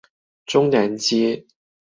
[0.47, 1.45] 中南街